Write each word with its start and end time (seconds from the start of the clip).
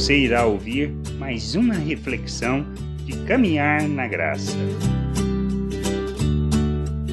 Você 0.00 0.16
irá 0.16 0.46
ouvir 0.46 0.90
mais 1.18 1.54
uma 1.54 1.74
reflexão 1.74 2.64
de 3.04 3.22
caminhar 3.26 3.86
na 3.86 4.08
graça. 4.08 4.56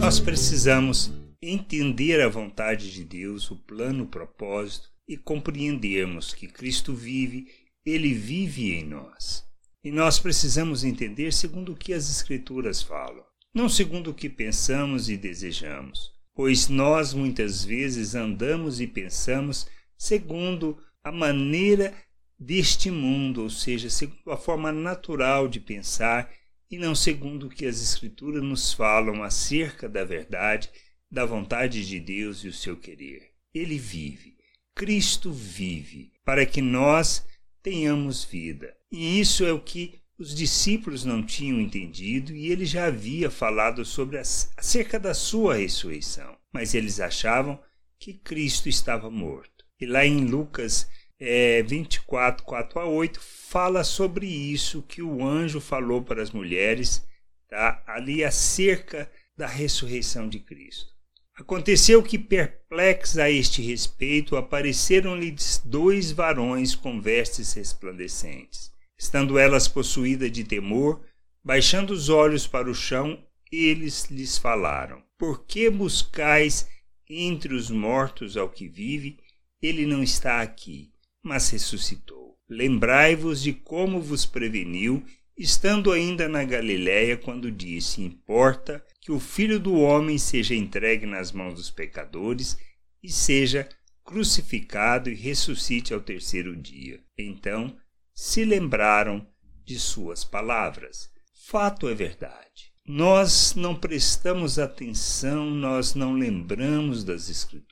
Nós 0.00 0.18
precisamos 0.18 1.12
entender 1.40 2.20
a 2.20 2.28
vontade 2.28 2.92
de 2.92 3.04
Deus, 3.04 3.48
o 3.52 3.56
plano, 3.56 4.02
o 4.02 4.08
propósito 4.08 4.90
e 5.06 5.16
compreendermos 5.16 6.34
que 6.34 6.48
Cristo 6.48 6.92
vive, 6.92 7.46
ele 7.86 8.12
vive 8.12 8.72
em 8.72 8.84
nós. 8.84 9.44
E 9.84 9.92
nós 9.92 10.18
precisamos 10.18 10.82
entender 10.82 11.32
segundo 11.32 11.74
o 11.74 11.76
que 11.76 11.92
as 11.92 12.10
Escrituras 12.10 12.82
falam, 12.82 13.22
não 13.54 13.68
segundo 13.68 14.10
o 14.10 14.14
que 14.14 14.28
pensamos 14.28 15.08
e 15.08 15.16
desejamos, 15.16 16.10
pois 16.34 16.68
nós 16.68 17.14
muitas 17.14 17.64
vezes 17.64 18.16
andamos 18.16 18.80
e 18.80 18.88
pensamos 18.88 19.68
segundo 19.96 20.76
a 21.04 21.12
maneira 21.12 21.94
deste 22.42 22.90
mundo, 22.90 23.42
ou 23.42 23.50
seja, 23.50 23.88
segundo 23.88 24.30
a 24.30 24.36
forma 24.36 24.72
natural 24.72 25.48
de 25.48 25.60
pensar 25.60 26.30
e 26.70 26.76
não 26.76 26.94
segundo 26.94 27.46
o 27.46 27.50
que 27.50 27.66
as 27.66 27.80
Escrituras 27.80 28.42
nos 28.42 28.72
falam 28.72 29.22
acerca 29.22 29.88
da 29.88 30.04
verdade, 30.04 30.70
da 31.10 31.24
vontade 31.24 31.86
de 31.86 32.00
Deus 32.00 32.42
e 32.44 32.48
o 32.48 32.52
seu 32.52 32.76
querer. 32.76 33.30
Ele 33.54 33.78
vive, 33.78 34.36
Cristo 34.74 35.30
vive, 35.30 36.12
para 36.24 36.46
que 36.46 36.62
nós 36.62 37.24
tenhamos 37.62 38.24
vida. 38.24 38.74
E 38.90 39.20
isso 39.20 39.44
é 39.44 39.52
o 39.52 39.60
que 39.60 40.00
os 40.18 40.34
discípulos 40.34 41.04
não 41.04 41.24
tinham 41.24 41.60
entendido 41.60 42.34
e 42.34 42.50
ele 42.50 42.64
já 42.64 42.86
havia 42.86 43.30
falado 43.30 43.84
sobre 43.84 44.18
as, 44.18 44.50
acerca 44.56 44.98
da 44.98 45.14
sua 45.14 45.56
ressurreição, 45.56 46.36
mas 46.52 46.74
eles 46.74 47.00
achavam 47.00 47.60
que 47.98 48.14
Cristo 48.14 48.68
estava 48.68 49.10
morto. 49.10 49.64
E 49.80 49.86
lá 49.86 50.04
em 50.06 50.24
Lucas 50.24 50.88
é, 51.24 51.62
24, 51.62 52.44
4 52.44 52.80
a 52.80 52.86
8, 52.86 53.20
fala 53.20 53.84
sobre 53.84 54.26
isso 54.26 54.82
que 54.82 55.02
o 55.02 55.24
anjo 55.24 55.60
falou 55.60 56.02
para 56.02 56.22
as 56.22 56.30
mulheres 56.30 57.06
tá, 57.48 57.82
ali 57.86 58.24
acerca 58.24 59.10
da 59.36 59.46
ressurreição 59.46 60.28
de 60.28 60.40
Cristo. 60.40 60.90
Aconteceu 61.34 62.02
que, 62.02 62.18
perplex 62.18 63.16
a 63.16 63.30
este 63.30 63.62
respeito, 63.62 64.36
apareceram-lhes 64.36 65.62
dois 65.64 66.10
varões 66.12 66.74
com 66.74 67.00
vestes 67.00 67.52
resplandecentes 67.54 68.72
Estando 69.02 69.36
elas 69.36 69.66
possuídas 69.66 70.30
de 70.30 70.44
temor, 70.44 71.04
baixando 71.42 71.92
os 71.92 72.08
olhos 72.08 72.46
para 72.46 72.70
o 72.70 72.74
chão, 72.74 73.20
eles 73.50 74.04
lhes 74.04 74.38
falaram: 74.38 75.02
Por 75.18 75.44
que 75.44 75.68
buscais 75.68 76.68
entre 77.10 77.52
os 77.52 77.68
mortos 77.68 78.36
ao 78.36 78.48
que 78.48 78.68
vive? 78.68 79.18
Ele 79.60 79.86
não 79.86 80.04
está 80.04 80.40
aqui, 80.40 80.91
mas 81.22 81.50
ressuscitou. 81.50 82.36
Lembrai-vos 82.48 83.42
de 83.42 83.52
como 83.52 84.00
vos 84.00 84.26
preveniu, 84.26 85.02
estando 85.38 85.92
ainda 85.92 86.28
na 86.28 86.44
Galiléia, 86.44 87.16
quando 87.16 87.50
disse: 87.50 88.02
Importa 88.02 88.84
que 89.00 89.12
o 89.12 89.20
filho 89.20 89.58
do 89.58 89.74
homem 89.74 90.18
seja 90.18 90.54
entregue 90.54 91.06
nas 91.06 91.32
mãos 91.32 91.54
dos 91.54 91.70
pecadores 91.70 92.58
e 93.02 93.10
seja 93.10 93.68
crucificado 94.04 95.10
e 95.10 95.14
ressuscite 95.14 95.94
ao 95.94 96.00
terceiro 96.00 96.54
dia. 96.56 97.00
Então 97.16 97.76
se 98.14 98.44
lembraram 98.44 99.26
de 99.64 99.78
suas 99.78 100.24
palavras. 100.24 101.10
Fato 101.46 101.88
é 101.88 101.94
verdade. 101.94 102.72
Nós 102.86 103.54
não 103.54 103.76
prestamos 103.76 104.58
atenção, 104.58 105.50
nós 105.50 105.94
não 105.94 106.14
lembramos 106.14 107.04
das 107.04 107.28
Escrituras, 107.28 107.71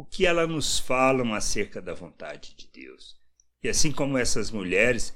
o 0.00 0.04
que 0.04 0.24
elas 0.24 0.48
nos 0.48 0.78
falam 0.78 1.34
acerca 1.34 1.80
da 1.82 1.92
vontade 1.92 2.54
de 2.56 2.68
Deus. 2.72 3.16
E 3.62 3.68
assim 3.68 3.92
como 3.92 4.16
essas 4.16 4.50
mulheres, 4.50 5.14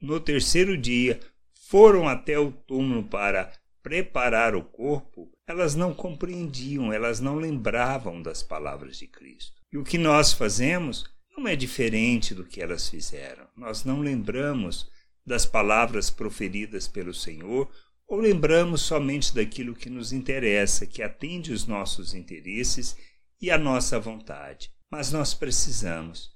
no 0.00 0.18
terceiro 0.18 0.76
dia, 0.76 1.20
foram 1.68 2.08
até 2.08 2.38
o 2.38 2.50
túmulo 2.50 3.04
para 3.04 3.52
preparar 3.80 4.56
o 4.56 4.64
corpo, 4.64 5.30
elas 5.46 5.74
não 5.74 5.94
compreendiam, 5.94 6.92
elas 6.92 7.20
não 7.20 7.36
lembravam 7.36 8.20
das 8.20 8.42
palavras 8.42 8.96
de 8.96 9.06
Cristo. 9.06 9.60
E 9.72 9.78
o 9.78 9.84
que 9.84 9.98
nós 9.98 10.32
fazemos? 10.32 11.04
não 11.36 11.48
é 11.48 11.56
diferente 11.56 12.32
do 12.32 12.44
que 12.44 12.62
elas 12.62 12.88
fizeram. 12.88 13.46
Nós 13.56 13.84
não 13.84 14.00
lembramos 14.00 14.88
das 15.26 15.44
palavras 15.44 16.08
proferidas 16.08 16.86
pelo 16.86 17.12
Senhor 17.12 17.68
ou 18.06 18.20
lembramos 18.20 18.82
somente 18.82 19.34
daquilo 19.34 19.74
que 19.74 19.90
nos 19.90 20.12
interessa, 20.12 20.86
que 20.86 21.02
atende 21.02 21.52
os 21.52 21.66
nossos 21.66 22.14
interesses 22.14 22.96
e 23.44 23.50
a 23.50 23.58
nossa 23.58 24.00
vontade. 24.00 24.70
Mas 24.90 25.12
nós 25.12 25.34
precisamos, 25.34 26.30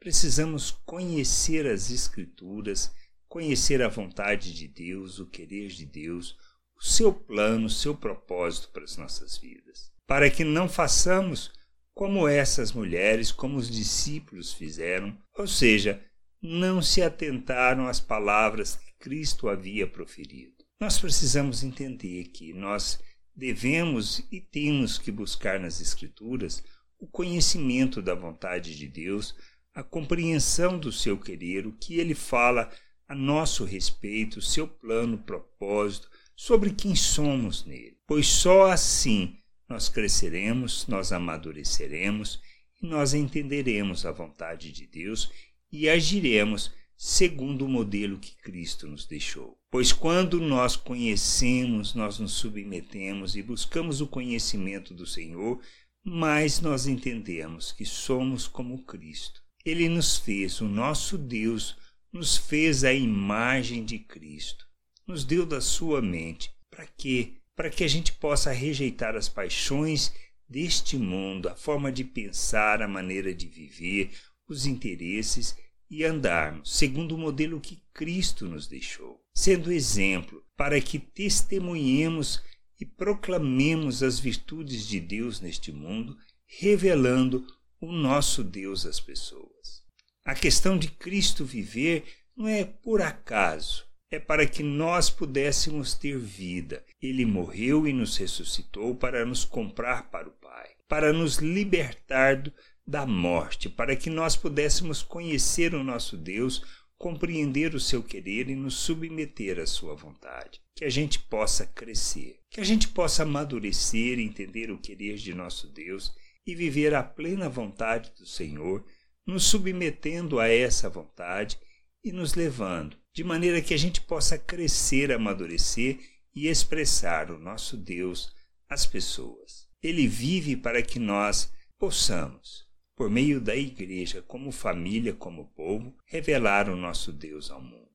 precisamos 0.00 0.72
conhecer 0.84 1.68
as 1.68 1.88
Escrituras, 1.88 2.92
conhecer 3.28 3.80
a 3.80 3.88
vontade 3.88 4.52
de 4.52 4.66
Deus, 4.66 5.20
o 5.20 5.26
querer 5.26 5.68
de 5.68 5.86
Deus, 5.86 6.36
o 6.76 6.84
seu 6.84 7.12
plano, 7.12 7.66
o 7.66 7.70
seu 7.70 7.94
propósito 7.94 8.72
para 8.72 8.82
as 8.82 8.96
nossas 8.96 9.38
vidas, 9.38 9.92
para 10.04 10.28
que 10.28 10.42
não 10.42 10.68
façamos 10.68 11.52
como 11.94 12.26
essas 12.26 12.72
mulheres, 12.72 13.30
como 13.30 13.56
os 13.56 13.70
discípulos 13.70 14.52
fizeram, 14.52 15.16
ou 15.36 15.46
seja, 15.46 16.04
não 16.42 16.82
se 16.82 17.02
atentaram 17.02 17.86
às 17.86 18.00
palavras 18.00 18.74
que 18.74 18.92
Cristo 18.98 19.48
havia 19.48 19.86
proferido. 19.86 20.56
Nós 20.80 20.98
precisamos 20.98 21.62
entender 21.62 22.24
que 22.30 22.52
nós 22.52 22.98
devemos 23.38 24.20
e 24.32 24.40
temos 24.40 24.98
que 24.98 25.12
buscar 25.12 25.60
nas 25.60 25.80
Escrituras 25.80 26.64
o 26.98 27.06
conhecimento 27.06 28.02
da 28.02 28.12
vontade 28.12 28.76
de 28.76 28.88
Deus, 28.88 29.32
a 29.72 29.80
compreensão 29.80 30.76
do 30.76 30.90
seu 30.90 31.16
querer, 31.16 31.64
o 31.64 31.72
que 31.72 32.00
ele 32.00 32.16
fala 32.16 32.68
a 33.06 33.14
nosso 33.14 33.64
respeito, 33.64 34.42
seu 34.42 34.66
plano, 34.66 35.18
propósito, 35.18 36.10
sobre 36.34 36.72
quem 36.72 36.96
somos 36.96 37.64
nele. 37.64 37.96
Pois 38.08 38.26
só 38.26 38.72
assim 38.72 39.38
nós 39.68 39.88
cresceremos, 39.88 40.88
nós 40.88 41.12
amadureceremos 41.12 42.40
e 42.82 42.86
nós 42.86 43.14
entenderemos 43.14 44.04
a 44.04 44.10
vontade 44.10 44.72
de 44.72 44.84
Deus 44.84 45.30
e 45.70 45.88
agiremos 45.88 46.72
segundo 46.98 47.64
o 47.64 47.68
modelo 47.68 48.18
que 48.18 48.36
Cristo 48.36 48.86
nos 48.86 49.06
deixou. 49.06 49.56
Pois 49.70 49.92
quando 49.92 50.40
nós 50.40 50.76
conhecemos, 50.76 51.94
nós 51.94 52.18
nos 52.18 52.32
submetemos 52.32 53.36
e 53.36 53.42
buscamos 53.42 54.00
o 54.00 54.06
conhecimento 54.06 54.92
do 54.92 55.06
Senhor, 55.06 55.60
mais 56.04 56.60
nós 56.60 56.86
entendemos 56.86 57.72
que 57.72 57.86
somos 57.86 58.48
como 58.48 58.82
Cristo. 58.84 59.40
Ele 59.64 59.88
nos 59.88 60.18
fez, 60.18 60.60
o 60.60 60.66
nosso 60.66 61.16
Deus 61.16 61.76
nos 62.12 62.36
fez 62.36 62.82
a 62.82 62.92
imagem 62.92 63.84
de 63.84 63.98
Cristo, 63.98 64.66
nos 65.06 65.24
deu 65.24 65.46
da 65.46 65.60
sua 65.60 66.02
mente. 66.02 66.50
Para 66.68 66.86
quê? 66.86 67.38
para 67.58 67.70
que 67.70 67.82
a 67.82 67.88
gente 67.88 68.12
possa 68.12 68.52
rejeitar 68.52 69.16
as 69.16 69.28
paixões 69.28 70.12
deste 70.48 70.96
mundo, 70.96 71.48
a 71.48 71.56
forma 71.56 71.90
de 71.90 72.04
pensar, 72.04 72.80
a 72.80 72.86
maneira 72.86 73.34
de 73.34 73.48
viver, 73.48 74.12
os 74.48 74.64
interesses 74.64 75.56
e 75.90 76.04
andarmos 76.04 76.76
segundo 76.76 77.14
o 77.14 77.18
modelo 77.18 77.60
que 77.60 77.82
Cristo 77.92 78.46
nos 78.46 78.66
deixou, 78.66 79.20
sendo 79.34 79.72
exemplo 79.72 80.44
para 80.56 80.80
que 80.80 80.98
testemunhemos 80.98 82.42
e 82.80 82.84
proclamemos 82.84 84.02
as 84.02 84.18
virtudes 84.18 84.86
de 84.86 85.00
Deus 85.00 85.40
neste 85.40 85.72
mundo, 85.72 86.16
revelando 86.46 87.46
o 87.80 87.92
nosso 87.92 88.44
Deus 88.44 88.86
às 88.86 89.00
pessoas. 89.00 89.82
A 90.24 90.34
questão 90.34 90.76
de 90.76 90.88
Cristo 90.88 91.44
viver 91.44 92.04
não 92.36 92.46
é 92.46 92.64
por 92.64 93.02
acaso, 93.02 93.84
é 94.10 94.18
para 94.18 94.46
que 94.46 94.62
nós 94.62 95.10
pudéssemos 95.10 95.94
ter 95.94 96.18
vida. 96.18 96.84
Ele 97.00 97.26
morreu 97.26 97.86
e 97.86 97.92
nos 97.92 98.16
ressuscitou 98.16 98.94
para 98.94 99.24
nos 99.24 99.44
comprar 99.44 100.10
para 100.10 100.28
o 100.28 100.32
Pai, 100.32 100.70
para 100.88 101.12
nos 101.12 101.36
libertar 101.36 102.42
da 102.88 103.04
morte, 103.04 103.68
para 103.68 103.94
que 103.94 104.08
nós 104.08 104.34
pudéssemos 104.34 105.02
conhecer 105.02 105.74
o 105.74 105.84
nosso 105.84 106.16
Deus, 106.16 106.62
compreender 106.96 107.74
o 107.74 107.80
seu 107.80 108.02
querer 108.02 108.48
e 108.48 108.56
nos 108.56 108.76
submeter 108.76 109.58
à 109.60 109.66
sua 109.66 109.94
vontade. 109.94 110.62
Que 110.74 110.86
a 110.86 110.90
gente 110.90 111.18
possa 111.18 111.66
crescer, 111.66 112.40
que 112.50 112.62
a 112.62 112.64
gente 112.64 112.88
possa 112.88 113.24
amadurecer 113.24 114.18
entender 114.18 114.70
o 114.70 114.78
querer 114.78 115.16
de 115.16 115.34
nosso 115.34 115.68
Deus 115.68 116.14
e 116.46 116.54
viver 116.54 116.94
a 116.94 117.02
plena 117.02 117.46
vontade 117.46 118.10
do 118.18 118.24
Senhor, 118.24 118.82
nos 119.26 119.44
submetendo 119.44 120.40
a 120.40 120.48
essa 120.48 120.88
vontade 120.88 121.58
e 122.02 122.10
nos 122.10 122.34
levando 122.34 122.96
de 123.12 123.22
maneira 123.22 123.60
que 123.60 123.74
a 123.74 123.76
gente 123.76 124.00
possa 124.00 124.38
crescer, 124.38 125.12
amadurecer 125.12 125.98
e 126.34 126.46
expressar 126.46 127.30
o 127.30 127.38
nosso 127.38 127.76
Deus 127.76 128.32
às 128.66 128.86
pessoas. 128.86 129.68
Ele 129.82 130.06
vive 130.06 130.56
para 130.56 130.80
que 130.80 130.98
nós 130.98 131.52
possamos, 131.78 132.67
por 132.98 133.08
meio 133.08 133.40
da 133.40 133.54
igreja, 133.54 134.20
como 134.20 134.50
família, 134.50 135.14
como 135.14 135.46
povo, 135.54 135.94
revelar 136.04 136.68
o 136.68 136.76
nosso 136.76 137.12
Deus 137.12 137.48
ao 137.48 137.62
mundo. 137.62 137.86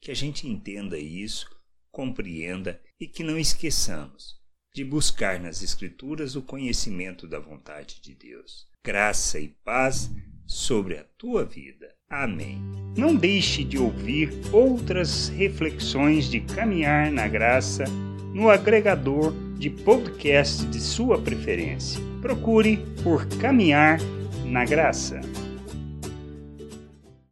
Que 0.00 0.12
a 0.12 0.14
gente 0.14 0.48
entenda 0.48 0.96
isso, 0.96 1.50
compreenda 1.90 2.80
e 3.00 3.08
que 3.08 3.24
não 3.24 3.36
esqueçamos 3.36 4.40
de 4.72 4.84
buscar 4.84 5.40
nas 5.40 5.62
Escrituras 5.62 6.36
o 6.36 6.42
conhecimento 6.42 7.26
da 7.26 7.40
vontade 7.40 8.00
de 8.00 8.14
Deus. 8.14 8.68
Graça 8.84 9.40
e 9.40 9.48
paz 9.48 10.08
sobre 10.46 10.96
a 10.96 11.04
tua 11.18 11.44
vida. 11.44 11.92
Amém. 12.08 12.62
Não 12.96 13.16
deixe 13.16 13.64
de 13.64 13.78
ouvir 13.78 14.30
outras 14.52 15.28
reflexões 15.28 16.30
de 16.30 16.40
caminhar 16.40 17.10
na 17.10 17.26
graça 17.26 17.82
no 18.32 18.48
agregador 18.48 19.34
de 19.58 19.70
podcast 19.70 20.64
de 20.66 20.80
sua 20.80 21.20
preferência. 21.20 22.11
Procure 22.22 22.76
por 23.02 23.26
Caminhar 23.40 23.98
na 24.44 24.64
Graça. 24.64 25.20